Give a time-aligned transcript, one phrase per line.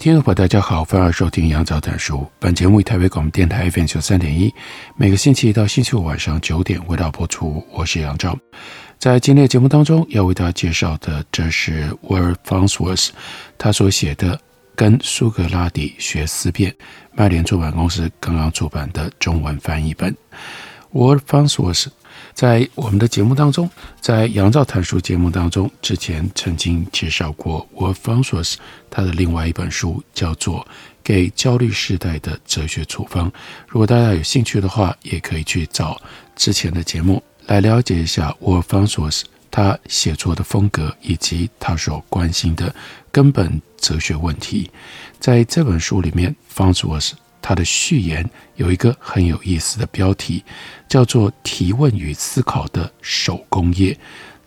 [0.00, 2.26] 听众朋友，大家好，欢迎收听杨照谈书。
[2.38, 4.50] 本节目以台北广播电台 FM 九三点一，
[4.96, 7.62] 每个星期一到星期五晚上九点为大家播出。
[7.70, 8.34] 我是杨照。
[8.98, 13.10] 在今天的节目当中，要为大家介绍的，这是 Ward Farnsworth
[13.58, 14.34] 他所写的
[14.74, 16.72] 《跟苏格拉底学思辨》，
[17.12, 20.16] 麦田出版公司刚刚出版的中文翻译本。
[20.94, 21.88] Ward Farnsworth
[22.34, 23.68] 在我们的节目当中，
[24.00, 28.58] 在杨照谈书节目当中，之前曾经介绍过 Wolf a n s o s
[28.90, 30.60] 他的另外一本书，叫做
[31.02, 33.30] 《给焦虑时代的哲学处方》。
[33.68, 36.00] 如果大家有兴趣的话，也可以去找
[36.36, 42.72] 之前的节目来了解一下 Wolf a n s o s 他写作的风格以及他所关心的
[43.10, 44.70] 根本哲学问题。
[45.18, 50.44] 在这本书里面方志 s 他的序言有一个很有意思的标题，
[50.88, 53.98] 叫做“提问与思考的手工业”。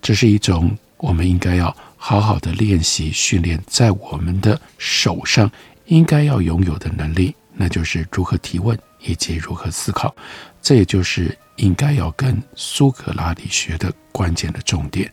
[0.02, 5.50] 这是一种我们应该要好好的练习、训练在我们的手上
[5.86, 10.14] 应该要拥有的能力，那就是如何提问以及如何思考。
[10.62, 15.12] 这也就是应该要跟苏格拉底学的关键的重点。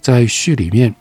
[0.00, 0.94] 在序里面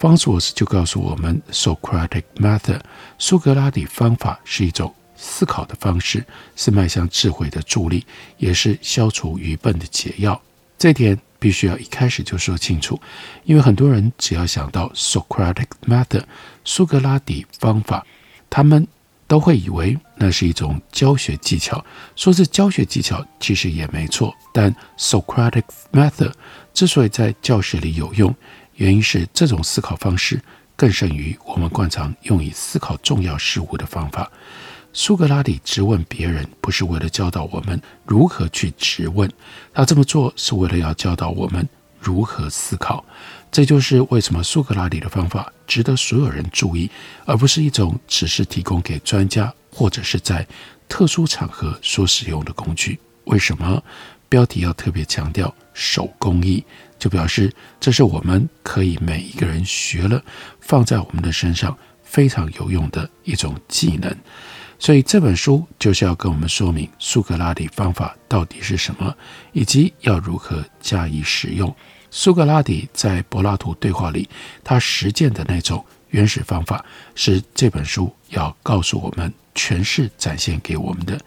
[0.00, 2.80] ，Farnsworth 就告诉我们，Socratic Method，
[3.18, 4.92] 苏格拉底方法是一种。
[5.18, 6.24] 思考的方式
[6.56, 8.06] 是迈向智慧的助力，
[8.38, 10.40] 也是消除愚笨的解药。
[10.78, 12.98] 这点必须要一开始就说清楚，
[13.44, 16.22] 因为很多人只要想到 Socratic method
[16.64, 18.06] 苏格拉底方法，
[18.48, 18.86] 他们
[19.26, 21.84] 都会以为那是一种教学技巧。
[22.14, 24.32] 说是教学技巧，其实也没错。
[24.52, 26.32] 但 Socratic method
[26.72, 28.32] 之所以在教室里有用，
[28.76, 30.40] 原因是这种思考方式
[30.76, 34.30] 更胜于我们惯常用以思考重要事物的方法。
[35.00, 39.30] 苏格拉底质问别人，不是为了教导我们如何去质问，
[39.72, 41.66] 他这么做是为了要教导我们
[42.00, 43.04] 如何思考。
[43.48, 46.90] 这就是为什么苏格拉底的方法值得所有人注意，
[47.24, 50.44] 而不是一种只是提供给专家或者是在
[50.88, 52.98] 特殊场合所使用的工具。
[53.26, 53.80] 为什么
[54.28, 56.64] 标题要特别强调手工艺？
[56.98, 60.20] 就表示这是我们可以每一个人学了，
[60.60, 64.12] 放在我们的身上非常有用的一种技能。
[64.78, 69.14] 所以这本书就是要跟我们说明苏格拉底方法到底是什么，
[69.52, 71.74] 以及要如何加以使用。
[72.10, 74.28] 苏格拉底在柏拉图对话里，
[74.62, 76.84] 他实践的那种原始方法，
[77.14, 81.20] 是这本书要告诉我们、诠释、展现给我们的。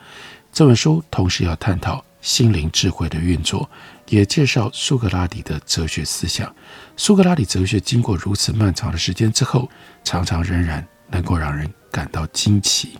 [0.51, 3.69] 这本书同时要探讨心灵智慧的运作，
[4.07, 6.51] 也介绍苏格拉底的哲学思想。
[6.97, 9.69] 苏格拉底哲学经过如此漫长的时间之后，
[10.03, 12.97] 常常仍然能够让人感到惊奇。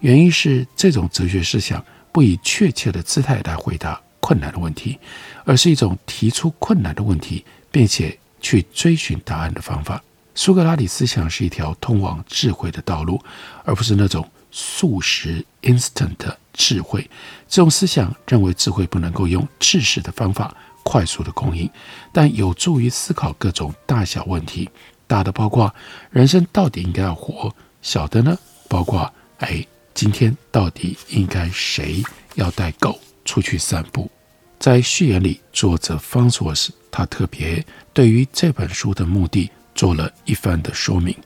[0.00, 4.98] 原因是这种哲学思想不以确切的姿态来回答困难的问题，
[5.44, 10.02] 而是一种提出困难的问题，并且去追寻答案的方法。
[10.34, 13.22] 苏格拉底思想是一条通往智慧的道路，
[13.64, 16.16] 而不是那种速食 instant
[16.52, 17.08] 智慧。
[17.48, 21.70] 这种思想认为智慧不能够用制式的方法快速的供应，
[22.12, 24.68] 但有助于思考各种大小问题。
[25.06, 25.72] 大的包括
[26.10, 27.54] 人生到底应该要活，
[27.84, 28.36] 小的呢
[28.68, 29.08] 包括
[29.38, 29.64] 哎。
[29.94, 32.02] 今天到底应该谁
[32.34, 34.10] 要带狗出去散步？
[34.58, 41.16] 在序言里，作者方索斯他特别对于这本书的目的做了一番的说明。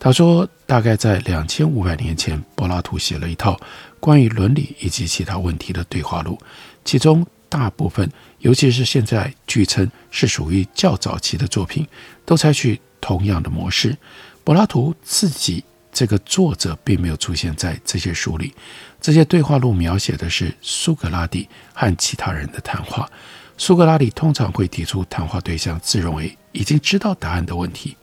[0.00, 3.56] 他说，大概在两千五百年前，柏拉图写了一套
[4.00, 6.36] 关于伦理以及其他问题的对话录，
[6.84, 8.10] 其中大部分，
[8.40, 11.86] 尤其是现在据称是属于较早期的作品，
[12.26, 13.96] 都采取同样的模式。
[14.42, 15.62] 柏拉图自己。
[15.92, 18.54] 这个作者并没有出现在这些书里，
[19.00, 23.10] 这些对话录描写的是苏格拉底和其他人的谈话。
[23.58, 27.96] 苏格拉底通常会提出谈话对象自认为已经知道答案的问题，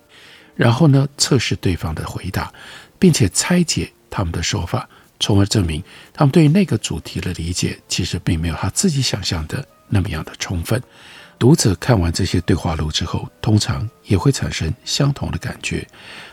[0.56, 2.54] 然后呢，测试对方的回答，
[3.00, 4.88] 并且拆解他们的说法，
[5.20, 10.82] 从而证明他们对那个主题的理解其实并没有他自己想象的那么样的充分。
[11.40, 15.88] 读者看完这些对话录之后，通常也会产生相同的感觉。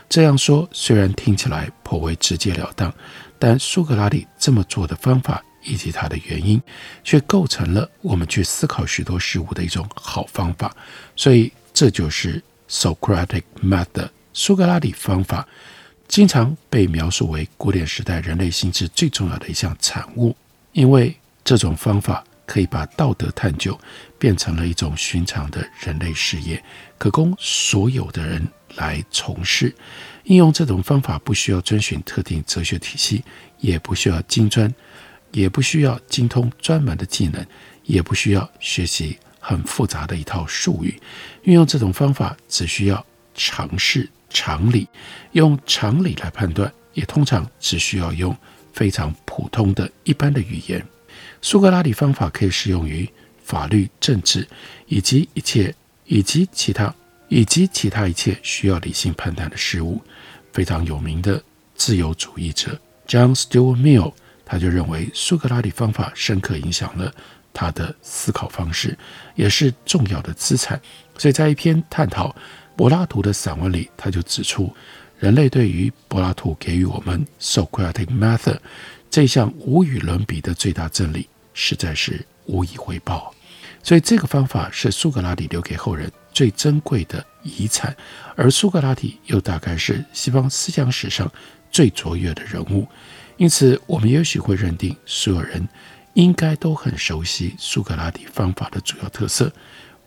[0.07, 2.93] 这样说虽然听起来颇为直截了当，
[3.37, 6.61] 但苏格拉底这么做的方法以及他的原因，
[7.03, 10.75] 却构成了我们去思考许多事物的一种好方法。
[11.15, 15.47] 所以，这就是 Socratic Method 苏格拉底方法，
[16.07, 20.35] 经常被描述为古典时代人类心智最重要的一项产物，
[20.71, 23.77] 因为这种方法可以把道德探究
[24.19, 26.63] 变成了一种寻常的人类事业，
[26.97, 29.73] 可供所有的人来从事。
[30.25, 33.23] 应用这种方法不需要遵循特定哲学体系，
[33.59, 34.73] 也不需要精专，
[35.31, 37.45] 也不需要精通专门的技能，
[37.83, 40.99] 也不需要学习很复杂的一套术语。
[41.43, 43.05] 运用这种方法只需要
[43.35, 44.87] 常识、常理，
[45.33, 48.35] 用常理来判断，也通常只需要用
[48.73, 50.83] 非常普通的一般的语言。
[51.41, 53.07] 苏格拉底方法可以适用于
[53.43, 54.47] 法律、政治
[54.87, 55.73] 以及一切
[56.05, 56.91] 以及其他。
[57.27, 60.01] 以及其他一切需要理性判断的事物，
[60.53, 61.41] 非常有名的
[61.75, 64.13] 自由主义者 John Stuart Mill，
[64.45, 67.13] 他就认为苏格拉底方法深刻影响了
[67.53, 68.97] 他的思考方式，
[69.35, 70.79] 也是重要的资产。
[71.17, 72.35] 所以在一篇探讨
[72.75, 74.75] 柏拉图的散文里，他就指出，
[75.17, 78.57] 人类对于柏拉图给予我们 Socratic Method
[79.09, 83.33] 这项无与伦比的最大真理，实在是无以回报。
[83.81, 86.11] 所以这个方法是苏格拉底留给后人。
[86.35, 87.95] 最珍贵的遗产，
[88.35, 91.31] 而苏格拉底又大概是西方思想史上
[91.71, 92.85] 最卓越的人物，
[93.37, 95.65] 因此我们也许会认定所有人
[96.13, 99.49] 应该都很熟悉苏格拉底方法的主要特色。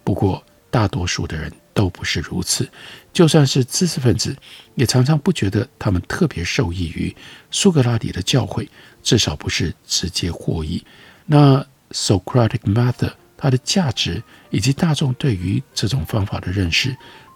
[0.04, 2.68] 不过，大多数的人都不是如此，
[3.10, 4.36] 就算是知识分子，
[4.74, 7.16] 也常常不觉得他们特别受益于
[7.50, 8.68] 苏格拉底的教诲，
[9.02, 10.84] 至少不是直接获益。
[11.24, 13.12] 那 Socratic Method。
[13.40, 14.20] 它的价值
[14.50, 16.94] 以及大众对于这种方法的认识，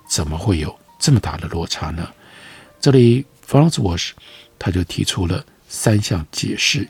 [0.09, 2.07] 怎么会有这么大的落差呢？
[2.81, 4.11] 这里 Franz Walsh
[4.59, 6.89] 他就提出了三项解释。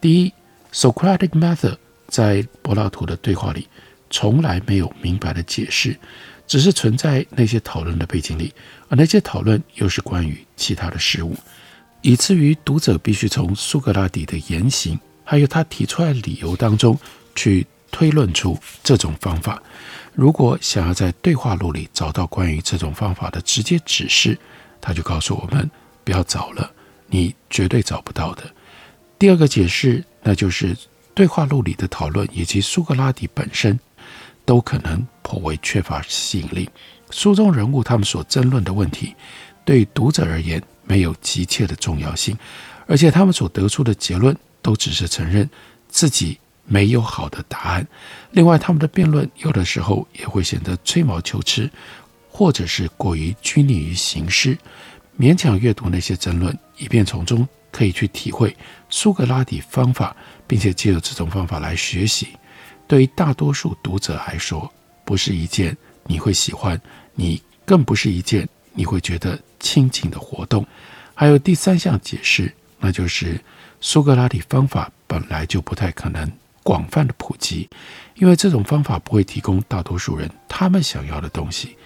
[0.00, 0.32] 第一
[0.72, 1.76] ，Socratic Method
[2.06, 3.66] 在柏拉图的对话里
[4.08, 5.98] 从来没有明白的解释，
[6.46, 8.54] 只是存在那些讨论的背景里，
[8.88, 11.36] 而那些讨论又是关于其他的事物，
[12.00, 16.96] 以至于读者必须从苏格拉底的言行，还有他提出来的理由当中
[17.34, 17.66] 去。
[17.92, 19.62] 推论出这种方法，
[20.14, 24.36] 如果想要在对话录里找到关于这种方法的直接指示，
[24.80, 25.70] 他就告诉我们
[26.02, 26.72] 不要找了，
[27.06, 28.42] 你绝对找不到的。
[29.18, 30.76] 第二个解释，那就是
[31.14, 33.78] 对话录里的讨论以及苏格拉底本身
[34.44, 36.68] 都可能颇为缺乏吸引力。
[37.10, 39.14] 书中人物他们所争论的问题，
[39.64, 42.36] 对读者而言没有急切的重要性，
[42.86, 45.48] 而且他们所得出的结论都只是承认
[45.88, 46.38] 自己。
[46.64, 47.86] 没有好的答案。
[48.30, 51.70] 另外，他们的辩论有的时候也会显得吹毛求疵，
[52.30, 54.56] 或者是过于拘泥于形式。
[55.18, 58.56] 勉强阅读那些争论，以便从中可以去体会
[58.88, 60.16] 苏格拉底方法，
[60.46, 62.28] 并且借由这种方法来学习，
[62.86, 64.72] 对于大多数读者来说，
[65.04, 65.76] 不是一件
[66.06, 66.80] 你会喜欢，
[67.14, 70.66] 你更不是一件你会觉得亲近的活动。
[71.14, 73.38] 还有第三项解释，那就是
[73.82, 76.30] 苏格拉底方法本来就不太可能。
[76.62, 77.68] 广泛的普及，
[78.14, 81.76] 因为这种方法不会提供大多数人他们想要的东西。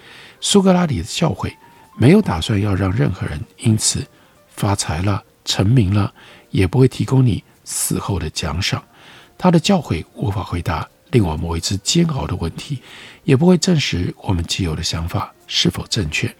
[0.40, 1.52] 苏格拉底的教诲
[1.96, 4.06] 没有打算要让任何人因此
[4.49, 6.12] 发财了、成名了，
[6.50, 8.82] 也不会提供你死后的奖赏。
[9.39, 12.82] 他的教诲无法回答令我们为之煎熬的问题，
[13.24, 16.34] 也不会证实我们既有的想法是否正确。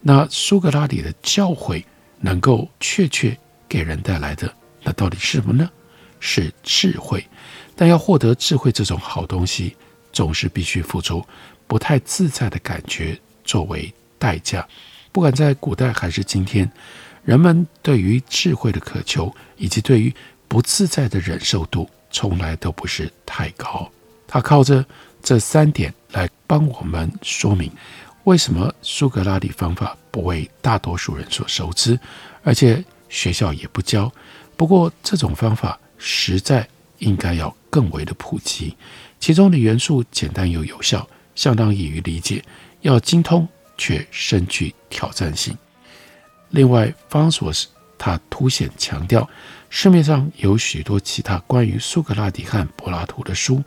[0.00, 1.84] 那苏格拉底的教诲
[2.20, 3.36] 能够确切
[3.68, 5.68] 给人带来的，那到底是什么呢？
[6.20, 7.26] 是智慧。
[7.80, 9.74] 但要获得智慧这种好东西，
[10.12, 11.24] 总是必须付出
[11.66, 14.68] 不太自在的感觉作为代价。
[15.10, 16.70] 不管在古代还是今天，
[17.24, 20.14] 人们对于智慧的渴求以及对于
[20.46, 23.90] 不自在的忍受度，从来都不是太高。
[24.28, 24.84] 他靠着
[25.22, 27.72] 这三点来帮我们说明，
[28.24, 31.98] 为什么苏格拉底方法不为大多数人所熟知，
[32.42, 34.12] 而且学校也不教。
[34.54, 36.68] 不过这种方法实在
[36.98, 37.56] 应该要。
[37.70, 38.76] 更为的普及，
[39.18, 42.44] 其中的元素简单又有效，相当易于理解，
[42.82, 43.48] 要精通
[43.78, 45.56] 却深具挑战性。
[46.50, 47.64] 另外，Farnsworth
[47.96, 49.28] 他凸显强调，
[49.68, 53.62] 市面上有许多其他关于苏格拉底和柏拉图的书，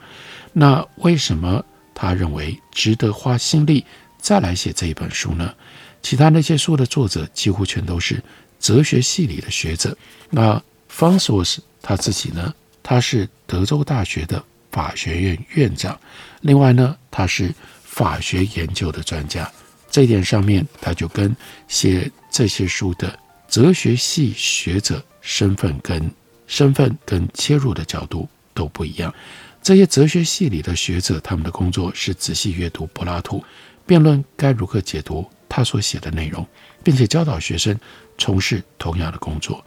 [0.51, 1.63] 那为什么
[1.95, 3.85] 他认为值得花心力
[4.19, 5.53] 再来写这一本书呢？
[6.01, 8.21] 其他那些书的作者几乎全都是
[8.59, 9.97] 哲学系里的学者，
[10.29, 12.53] 那 Farnsworth 他自己呢？
[12.83, 15.97] 他是德州大学的法学院院长，
[16.41, 17.51] 另外呢，他是
[17.83, 19.49] 法学研究的专家。
[19.89, 21.35] 这一点上面，他就跟
[21.67, 26.11] 写这些书的哲学系学者身份跟
[26.45, 29.13] 身份跟切入的角度都不一样。
[29.61, 33.41] 这些哲学系里的学者，他们的工作是仔细阅读柏拉图，
[33.85, 36.45] 辩论该如何解读他所写的内容，
[36.83, 37.79] 并且教导学生
[38.17, 39.63] 从事同样的工作。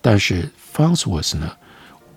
[0.00, 1.56] 但是 f a n s w o r t h 呢？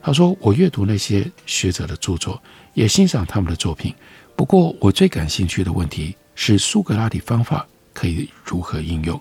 [0.06, 2.40] 他说：“我阅读那些学者的著作，
[2.76, 3.92] 也欣赏他们的作品。
[4.36, 9.20] 不过，我最感兴趣的问题是苏格拉底方法可以如何应用？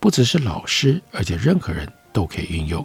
[0.00, 2.82] 不只是老师，而且任何人都可以应用。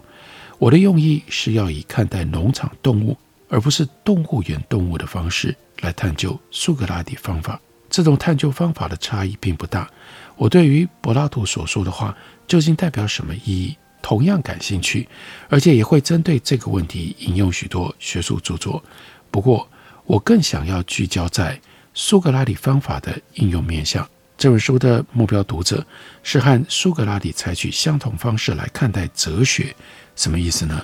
[0.58, 3.16] 我的用意是要以看待农场动物，
[3.48, 7.58] 而不是动物园动物的方式来探究苏格拉底方法。
[7.88, 9.90] 这种探究方法的差异并不大。
[10.36, 12.14] 我对于柏拉图所说的话
[12.46, 13.74] 究竟代表什么意义？”
[14.08, 15.06] 同样感兴趣，
[15.50, 18.82] 而且也会针对这个问题引用许多学术著作。
[19.30, 19.68] 不过，
[20.06, 21.60] 我更想要聚焦在
[21.92, 24.08] 苏格拉底方法的应用面向。
[24.38, 25.86] 这本书的目标读者
[26.22, 29.76] 是和苏格拉底采取相同方式来看待哲学。
[30.16, 30.82] 什么意思呢？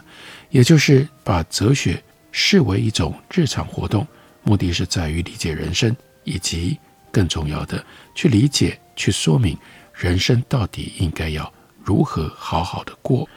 [0.51, 4.07] 也就是把哲学视为一种日常活动，
[4.43, 6.79] 目的是在于理解人生，以及
[7.11, 7.83] 更重要的，
[8.15, 9.57] 去理解、去说明
[9.95, 11.51] 人生到底应该要。
[11.85, 13.29] 如何好好的过，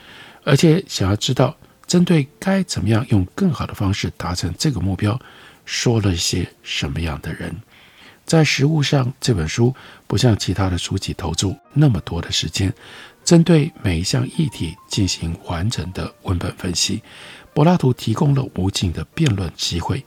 [0.43, 5.19] 而且想要知道，针对该怎么样用更好的方式达成这个目标，
[5.65, 7.55] 说了些什么样的人。
[8.25, 9.73] 在实物上，这本书
[10.05, 12.73] 不像其他的书籍投注那么多的时间，
[13.23, 17.01] 针对每一项议题进行完整的文本分析。
[17.53, 20.03] 柏拉图提供了无尽的辩论机会，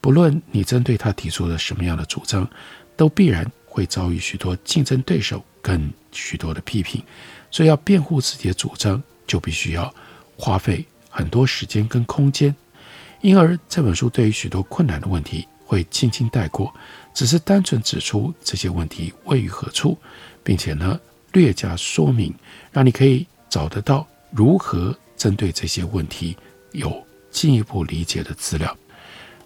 [0.00, 2.48] 不论你针对他提出了什么样的主张，
[2.96, 7.02] 都必然会遭遇许多竞争对手跟许多的批评。
[7.50, 9.92] 所以要辩护自己的主张，就必须要
[10.36, 12.54] 花费很多时间跟空间。
[13.20, 16.72] 因而这本书对于许多困难的问题会轻轻带过，
[17.12, 19.98] 只是单纯指出这些问题位于何处，
[20.44, 21.00] 并且呢
[21.32, 22.32] 略加说明，
[22.70, 26.36] 让你可以找得到如何针对这些问题
[26.72, 28.76] 有进一步理解的资料。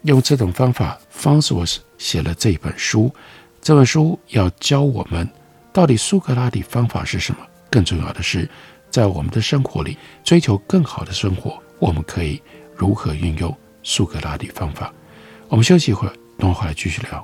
[0.03, 3.13] 用这种方法，Farnsworth 写了这本书。
[3.61, 5.27] 这本书要教我们
[5.71, 7.39] 到底苏格拉底方法是什么。
[7.69, 8.49] 更重要的是，
[8.89, 12.41] 在我们的生活里追求更好的生活，我们可以
[12.75, 14.91] 如何运用苏格拉底方法？
[15.49, 17.23] 我们休息一会儿，等会儿回来继续聊。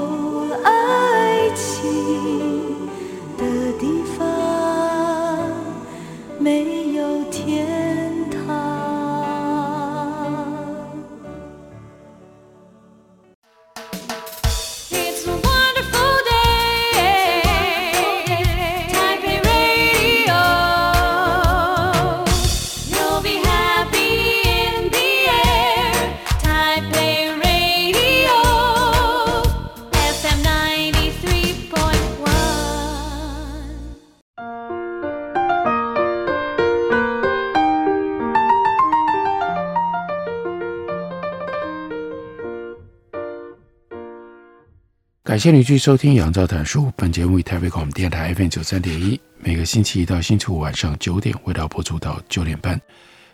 [45.31, 46.87] 感谢你继续收听《杨照谈书》。
[46.97, 52.77] 本节目以台北广播电台 FM 九三点一，每个星期一到星期五晚上九点，为大家播出到九点半。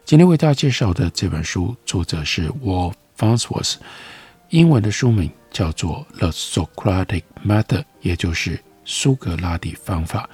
[0.05, 3.77] 今天为大家介绍的这本书，作者是 Walt Farnsworth，
[4.49, 7.63] 英文的书名叫做《The Socratic Method》，
[8.01, 10.29] 也就是苏格拉底方法。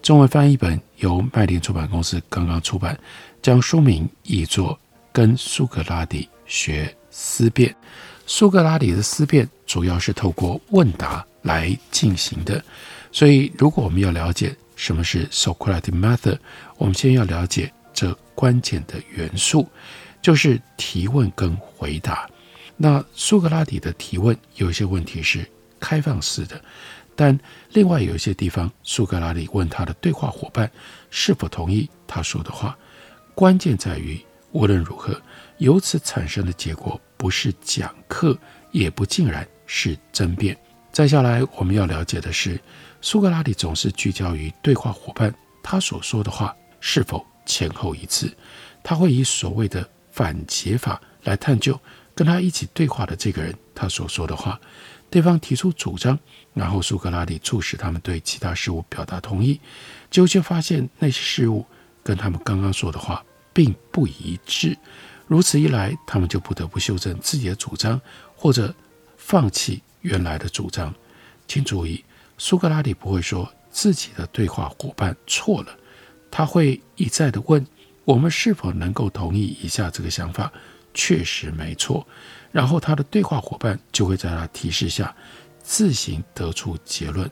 [0.00, 2.98] 中文翻译本由麦田出版公司刚刚出版，
[3.42, 4.72] 将书名译作
[5.12, 7.68] 《跟苏格拉底学思辨》。
[8.26, 12.62] 苏格拉底的思辨主要是透过问答来进行的，
[13.12, 16.38] 所以如果我们要了解什么是 Socratic Method，
[16.78, 19.68] 我们先要了解这关键的元素，
[20.22, 22.28] 就是提问跟回答。
[22.76, 25.46] 那苏格拉底的提问有一些问题是
[25.78, 26.60] 开放式的，
[27.14, 27.38] 但
[27.72, 30.68] 另外有一些地方，苏格拉底问他的对话伙伴
[31.10, 32.76] 是否同意他说的话。
[33.34, 34.18] 关键在于，
[34.52, 35.20] 无论如何，
[35.58, 37.00] 由此产生的结果。
[37.16, 38.36] 不是讲课，
[38.70, 40.54] 也不尽然是争辩。
[40.92, 42.60] 再下来，我们要了解的是，
[43.00, 48.30] 苏格拉底总是聚焦于对话伙伴他所说的话是否前后一致。
[48.82, 51.80] 他会以所谓的反詰法来探究
[52.14, 54.60] 跟他一起对话的这个人他所说的话。
[55.08, 56.18] 对方提出主张，
[56.52, 59.58] 然后苏格拉底促使他们对其他事物表达同意，
[60.10, 61.64] 结果却发现那些事物
[62.02, 64.76] 跟他们刚刚说的话并不一致。
[65.26, 68.00] 如此一来，他们就不得不修正自己的主张，
[68.36, 68.74] 或者
[69.16, 70.94] 放弃原来的主张。
[71.46, 72.04] 请注意，
[72.38, 75.78] 苏格拉底不会说自己的对话伙伴错了，
[76.30, 77.66] 他会一再地问：
[78.04, 80.52] 我们是否能够同意以下这个想法？
[80.92, 82.06] 确实没错。
[82.52, 85.14] 然后他的对话伙伴就会在他提示下
[85.62, 87.28] 自行得出结论，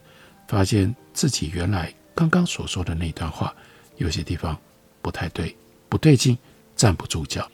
[0.48, 3.54] 发现自己原来刚刚所说的那段话
[3.98, 4.58] 有些地方
[5.00, 5.56] 不太对，
[5.88, 6.36] 不对劲，
[6.74, 7.48] 站不住脚。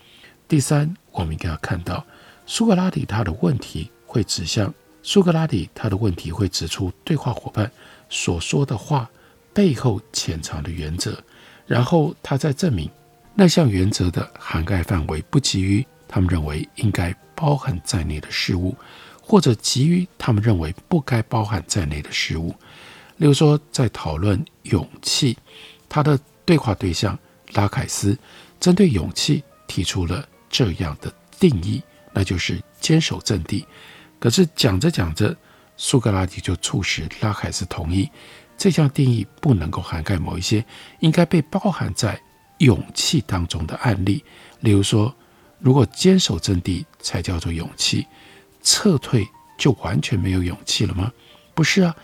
[0.49, 2.03] 第三，我们应该要看到
[2.47, 7.71] 苏格拉底他的问题会指向苏格拉底他的问题会指出对话伙伴
[8.09, 9.09] 所说的话
[9.53, 11.23] 背后潜藏的原则，
[11.67, 12.91] 然后他再证明
[13.35, 18.75] 那项原则的涵盖范围不及于他们认为应该包含在内的事物，
[19.21, 22.55] 或者基于他们认为不该包含在内的事物。
[23.19, 25.37] 例如说，在讨论勇气，
[25.91, 27.19] 他的对话对象
[27.53, 28.17] 拉凯斯
[28.59, 30.27] 针对勇气提出了。
[30.49, 33.67] 这样的定义，那就是坚守阵地。
[34.19, 35.37] 可是讲着讲着，
[35.77, 38.11] 苏格拉底就促使拉凯斯同意，
[38.57, 40.65] 这项定义不能够涵盖某一些
[41.01, 42.21] 应该被包含在
[42.59, 44.25] 勇气当中的案例。
[44.61, 45.15] 例如说，
[45.61, 48.07] 如果坚守阵地才叫做勇气，
[48.63, 49.27] 撤退
[49.57, 51.13] 就完全没有勇气了吗？
[51.55, 51.95] 不是啊，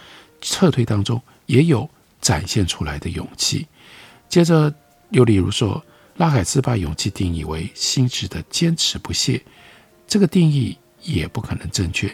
[0.41, 1.89] 撤退当中也有
[2.21, 3.67] 展现出来的勇气。
[4.29, 4.73] 接着
[5.11, 5.85] 又例如说。
[6.17, 9.43] 拉凯斯把勇气定义为心智的坚持不懈，
[10.07, 12.07] 这个定义也不可能正确，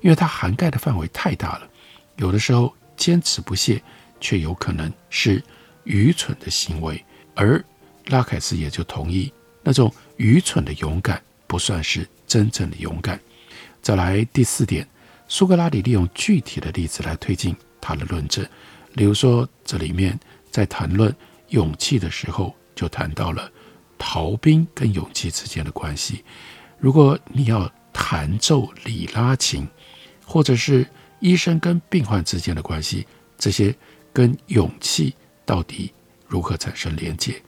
[0.00, 1.68] 因为它涵盖的范围太大了。
[2.16, 3.82] 有的时候，坚持不懈
[4.20, 5.42] 却有可能是
[5.82, 7.62] 愚蠢的行为，而
[8.06, 13.20] 拉凯斯也就同意，那种愚蠢的勇敢不算是真正的勇敢。
[13.82, 14.86] 再来第四点，
[15.26, 18.48] 苏格拉底利用具体的例子来推进他的论证，
[18.94, 20.16] 比如说这里面
[20.48, 21.12] 在谈论
[21.48, 22.54] 勇气的时候。
[22.78, 23.50] 就谈到了
[23.98, 26.24] 逃兵跟勇气之间的关系。
[26.78, 29.66] 如果你要弹奏里拉琴，
[30.24, 30.86] 或者是
[31.18, 33.04] 医生跟病患之间的关系，
[33.36, 33.74] 这些
[34.12, 35.12] 跟勇气
[35.44, 35.92] 到底
[36.28, 37.42] 如何产生连接？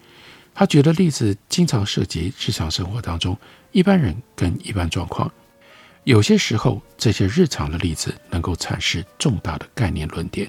[0.53, 3.38] 他举的例子经常涉及日常生活当中
[3.71, 5.31] 一般人跟一般状况。
[6.03, 10.49] 有些时候，这些日常的例子能够阐释重大的概念论点；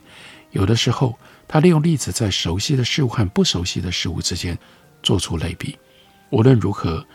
[0.50, 1.16] 有的时候，
[1.52, 4.58] 他利用例子在熟悉的事物和不熟悉的事物之间
[5.04, 5.78] 做出类比。
[6.30, 7.06] 无论如何，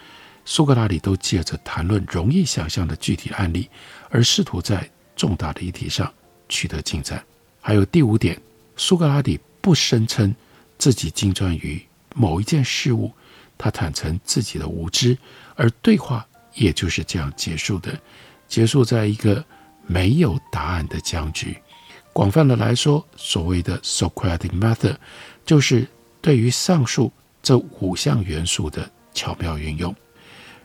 [0.45, 3.71] 苏格拉底都借着谈论容易想象的具体案例，
[4.11, 6.13] 而试图在重大的议题上
[6.51, 7.25] 取得进展。
[7.63, 8.39] 还有第五点，
[8.77, 10.35] 苏格拉底不声称
[10.77, 11.83] 自己精专于
[12.15, 13.11] 某一件事物，
[13.57, 15.17] 他坦诚自己的无知，
[15.55, 17.99] 而对话也就是这样结束的，
[18.47, 19.43] 结束在一个
[19.87, 21.57] 没有答案的僵局。
[22.17, 24.97] 广泛的来说，所谓的 Socratic method
[25.45, 25.87] 就是
[26.23, 29.95] 对于上述这五项元素的巧妙运用。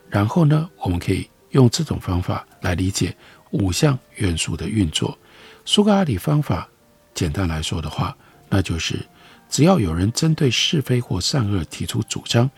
[0.10, 3.14] 然后呢，我们可以用这种方法来理解
[3.50, 5.18] 五项元素的运作。
[5.66, 6.70] 苏格拉底方法，
[7.14, 8.16] 简单来说的话，
[8.48, 9.06] 那就是
[9.50, 12.50] 只要有人针对是非或善恶提出主张，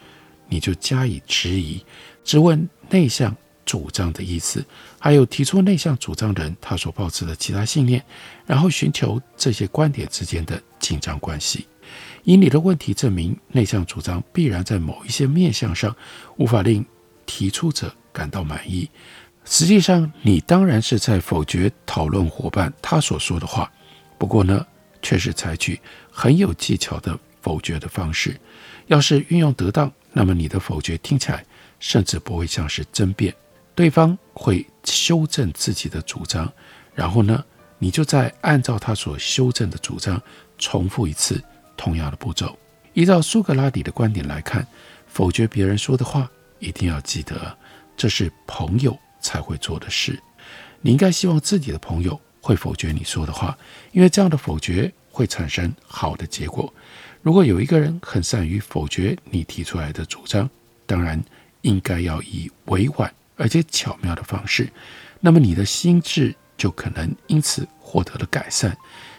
[0.48, 1.84] 你就加以质疑，
[2.24, 3.36] 质问内向。
[3.66, 4.66] 主张的意思，
[5.00, 8.04] 还有提出内向主张人他所抱持的其他信念，
[8.46, 11.68] 然后寻求这些观点之间的紧张关系。
[12.24, 15.96] 以你的问题证明内向主张必然在某一些面向上
[16.38, 16.86] 无法令
[17.26, 18.90] 提出者感到满意。
[19.46, 23.70] 实际上，你当然是在否决讨论伙伴他所说的话，
[24.18, 24.66] 不过呢，
[25.02, 28.40] 却是采取很有技巧的否决的方式。
[28.88, 31.46] 要是运用得当，那么你的否决听起来
[31.80, 33.36] 甚至不会像是争辩。
[33.76, 36.52] 对方会修正自己的主张，
[36.94, 37.44] 然后呢，
[37.80, 40.22] 你就再按照他所修正的主张
[40.58, 41.42] 重复一次
[41.76, 42.58] 同样的步骤。
[42.94, 44.66] 依照苏格拉底的观点来看，
[45.08, 47.58] 否决别人说的话，一定要记得，
[47.98, 50.22] 这是朋友才会做的事。
[50.82, 53.58] 你应该希望自己的朋友会否决你说的话，
[53.92, 56.72] 因为这样的否决会产生好的结果。
[57.24, 60.48] 如果有一个人很善于否决你提出来的主张，
[60.86, 61.20] 当然
[61.62, 63.12] 应该要以委婉。
[63.36, 64.70] 而且巧妙的方式，
[65.20, 68.76] 那么你的心智就可能因此获得了改善。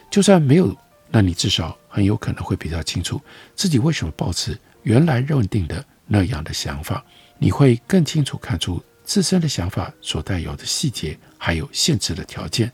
[0.09, 0.75] 就算没有，
[1.09, 3.21] 那你至少很有可能会比较清楚
[3.55, 7.03] 自己为什么抱持原来认定的那样的想法。
[7.37, 12.71] 你会更清楚看出自身的想法所带有的细节，还有限制的条件。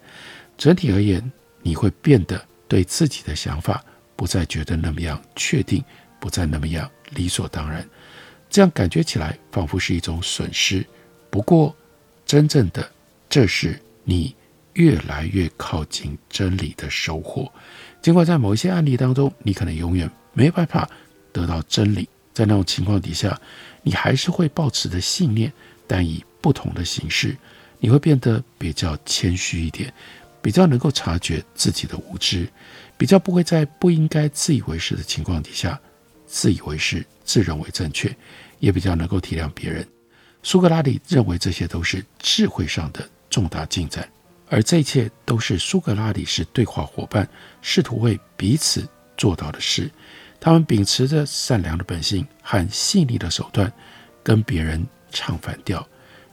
[0.58, 1.32] 整体而言，
[1.64, 3.84] 你会变得对自己的想法
[4.16, 5.84] 不再觉得那么样确定，
[6.20, 7.88] 不再那么样理所当然。
[8.50, 10.86] 这样感觉起来，仿佛是一种损失。
[11.32, 11.76] 不过，
[12.26, 12.88] 真正的
[13.30, 14.36] 这是你
[14.74, 17.52] 越来越靠近真理的收获。
[18.02, 20.88] 尽管在某一些案例当中，你可能永远没办法
[21.32, 23.40] 得到真理，在那种情况底下，
[23.82, 25.52] 你还是会抱持的信念，
[25.88, 27.38] 但以不同的形式，
[27.80, 29.94] 你会变得比较谦虚一点，
[30.42, 32.46] 比较能够察觉自己的无知，
[32.98, 35.80] 比较不会在不应该自以为是的情况底下
[36.26, 38.14] 自以为是、自认为正确，
[38.60, 39.88] 也比较能够体谅别人。
[40.44, 44.08] 苏格拉底认为这些都是智慧上的重大进展。
[44.50, 47.28] 而这一切都是苏格拉底是对话伙伴
[47.62, 49.90] 试图为彼此做到的事。
[50.42, 53.72] 他们秉持着善良的本性和细腻的手段，
[54.24, 55.88] 跟别人唱反调。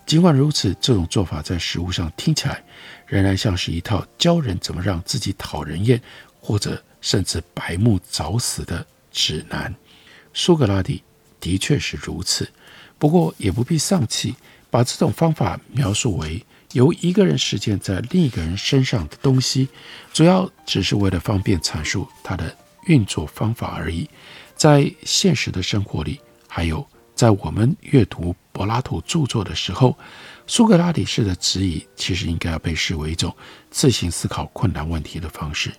[0.07, 2.65] 尽管如此，这种做法在实务上听起来
[3.07, 6.01] 仍然像是一套教人怎么让自己讨人厌，
[6.41, 9.73] 或者甚至白目早死的指南。
[10.33, 11.05] 苏格拉底
[11.39, 12.51] 的确是如此，
[12.99, 14.35] 不过也不必丧气，
[14.71, 16.45] 把这种方法描述为。
[16.73, 19.69] 由一个人实践在另一个人身上的东西，
[20.13, 22.55] 主要只是为了方便阐述它的
[22.87, 24.07] 运作方法而已。
[24.55, 29.97] 在现实的生活里，还有在我们阅读柏拉图著作的时候，
[30.47, 33.35] 苏格拉底式的质疑其实应该要被视为一种
[33.71, 35.73] 自行思考困难问题的方式。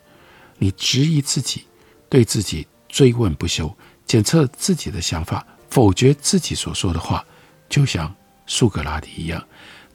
[0.58, 1.66] 你质疑自己，
[2.10, 3.72] 对自己追问不休，
[4.08, 7.26] 检测自己的想法，否决自己所说的话，
[7.68, 8.14] 就像
[8.46, 9.44] 苏格拉底一样。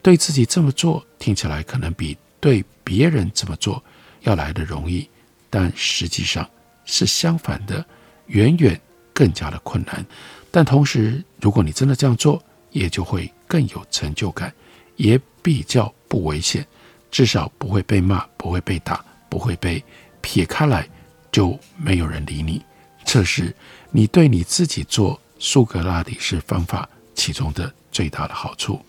[0.03, 3.83] 对自己这么做听起来可能比对别人这么做
[4.21, 5.09] 要来得容易，
[5.49, 6.49] 但实际上
[6.85, 7.85] 是相反的，
[8.27, 8.79] 远远
[9.13, 10.05] 更加的困难。
[10.51, 14.53] 但同时，如果你真的这样做，也就会更有成就感，
[14.97, 16.67] 也比较不危险，
[17.11, 19.83] 至少不会被骂，不会被打，不会被
[20.21, 20.89] 撇开来，
[21.33, 22.63] 就没有人理你。
[23.05, 23.55] 这是
[23.91, 28.83] 你对你自己做苏格拉底式方法其中的最大的好处。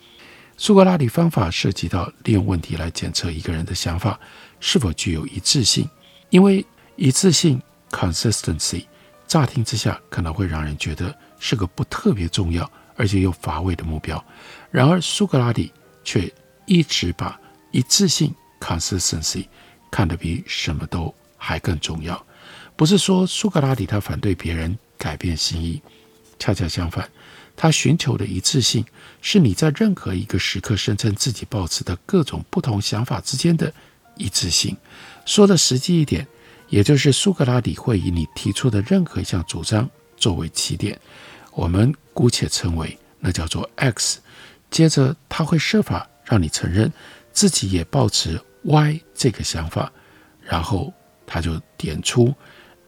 [0.55, 4.17] 苏格拉底方法涉及到利用问题来检测一个人的想法
[4.61, 5.85] 是否具有一致性，
[6.29, 6.65] 因为
[6.95, 8.85] 一致性 （consistency）
[9.27, 14.23] 乍听之下可能会让人觉得是个不特别重要而且又乏味的目标。
[14.71, 15.69] 然而，苏格拉底
[16.05, 16.33] 却
[16.65, 17.37] 一直把
[17.71, 19.45] 一致性 （consistency）
[19.91, 22.25] 看得比什么都还更重要。
[22.77, 25.81] 不是说苏格拉底他反对别人改变心意，
[26.39, 27.09] 恰恰相反。
[27.57, 28.83] 他寻求的一致性，
[29.21, 33.73] 是你在任何一个时刻声称自己抱持的各种不同想法之间的
[34.17, 34.75] 一致性。
[35.25, 36.27] 说的实际一点，
[36.67, 40.99] 也就是苏格拉底会以你提出的任何一项主张作为起点，
[41.53, 44.19] 我们姑且称为那叫做 X。
[44.69, 46.91] 接着他会设法让你承认
[47.31, 49.89] 自己也抱持 Y 这个想法，
[50.41, 50.93] 然后
[51.25, 52.35] 他就点出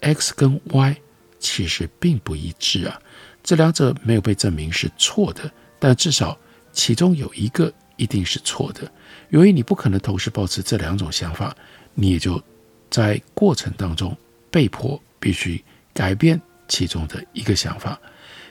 [0.01, 0.97] X 跟 Y
[1.39, 2.99] 其实并不一致啊。
[3.47, 6.37] 这两者没有被证明是错的，但至少
[6.73, 8.91] 其中有一个一定是错的。
[9.29, 11.55] 由于你不可能同时保持这两种想法，
[11.93, 12.43] 你也就
[12.91, 14.13] 在过程当中
[14.51, 17.97] 被迫必须改变其中的一个想法。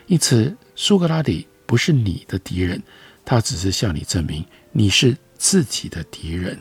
[0.07, 2.81] 因此，苏格拉底不是你的敌人，
[3.23, 6.59] 他只是向你证明你是自己的敌人。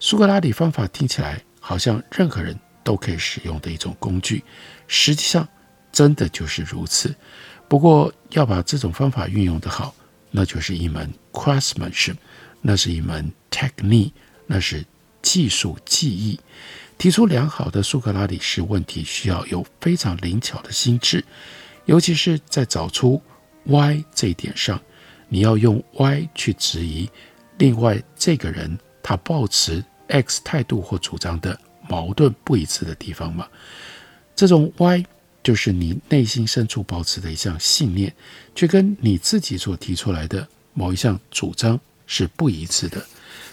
[0.00, 4.42] 苏格拉底方法听起来好像任何人都可以使用的一种工具，
[4.88, 5.46] 实际上
[5.92, 7.14] 真的就是如此。
[7.70, 9.94] 不过，要把这种方法运用得好，
[10.32, 12.16] 那就是一门 craftsmanship，
[12.62, 14.10] 那是一门 technique，
[14.48, 14.84] 那是
[15.22, 16.40] 技术技艺。
[16.98, 21.24] 提出良好的苏格拉底式问题，需要有非常灵巧的心智，
[21.84, 23.22] 尤其是在找出
[23.66, 24.82] y 这一点上，
[25.28, 27.08] 你要用 y 去质疑
[27.56, 31.56] 另外这个人他抱持 X 态度或主张的
[31.88, 33.46] 矛盾不一致的地方吗？
[34.34, 35.06] 这种 y。
[35.42, 38.14] 就是你内心深处保持的一项信念，
[38.54, 43.04] 却跟你自己所提出来的某一项主张是不一致的。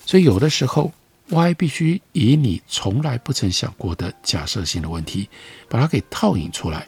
[0.06, 0.91] 所以有的时候
[1.30, 5.30] ，Y 必须以你从来不曾想过的假设性的问题，
[5.69, 6.88] 把它给套引出来。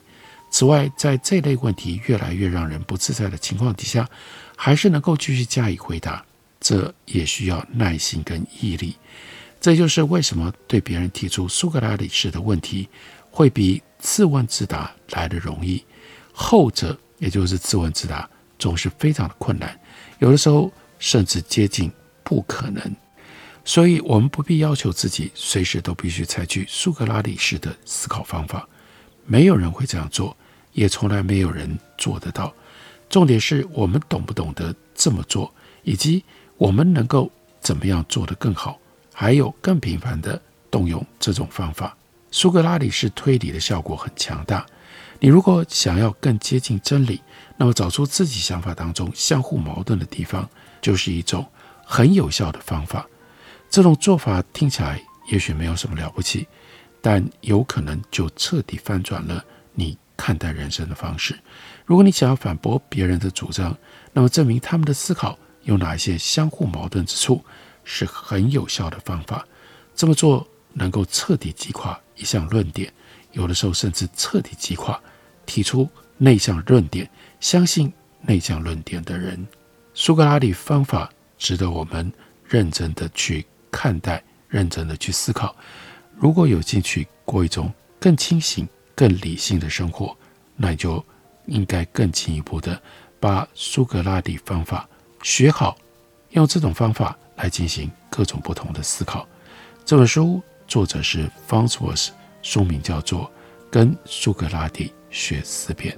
[0.52, 4.10] 此外，在这类问题越来越让人不自在的情况底下，
[4.56, 6.26] 还是能够继续加以回答，
[6.60, 8.96] 这也需要耐心跟毅力。
[9.62, 12.88] 这就是为什么对别人提出苏格拉底式的问题，
[13.30, 15.84] 会比自问自答来得容易，
[16.34, 19.80] 后者也就是自问自答总是非常的困难，
[20.20, 21.92] 有的时候甚至接近
[22.24, 22.96] 不可能。
[23.66, 28.68] 所以，我们不必要求自己随时都必须采取苏格拉底式的思考方法，
[29.26, 30.36] 没有人会这样做，
[30.72, 32.52] 也从来没有人做得到。
[33.10, 36.24] 重点是我们懂不懂得这么做，以及
[36.58, 38.80] 我们能够怎么样做得更好，
[39.14, 41.96] 还有更频繁地动用这种方法。
[42.32, 44.66] 苏格拉底式推理的效果很强大。
[45.20, 47.22] 你如果想要更接近真理，
[47.58, 50.50] 那么找出自己想法当中相互矛盾的地方，
[50.82, 51.46] 就是一种
[51.84, 53.06] 很有效的方法。
[53.70, 56.48] 这种做法听起来也许没有什么了不起，
[57.02, 61.38] 但有可能就彻底翻转了你看待人生的方式。
[61.86, 63.76] 如果你想要反驳别人的主张，
[64.14, 67.44] 那么证明他们的思考有哪一些相互矛盾之处，
[67.84, 69.46] 是很有效的方法。
[69.96, 70.48] 这么做
[70.80, 72.92] 能够彻底击垮一项论点，
[73.34, 74.98] 有的时候甚至彻底击垮
[75.46, 75.88] 提出
[76.18, 77.08] 内向论点、
[77.42, 79.46] 相信内向论点的人。
[79.94, 82.12] 苏格拉底方法值得我们
[82.46, 85.54] 认真的去看待，认真的去思考。
[86.16, 90.16] 如果有兴趣过一种更清醒、更理性的生活，
[90.56, 91.04] 那你就
[91.48, 92.82] 应该更进一步的
[93.20, 94.88] 把苏格拉底方法
[95.24, 95.78] 学好，
[96.32, 99.28] 用这种方法来进行各种不同的思考。
[99.86, 102.10] 这本书作者是 Farnsworth，
[102.44, 103.26] 书名叫做
[103.72, 105.94] 《跟苏格拉底学思辨》。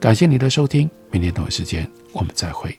[0.00, 2.76] 感谢你的收听，明天同一时间我们再会。